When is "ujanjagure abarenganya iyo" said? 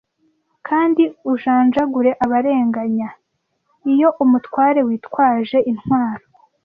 1.31-4.09